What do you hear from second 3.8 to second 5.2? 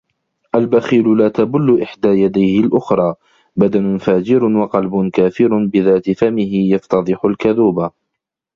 فاجر وقلب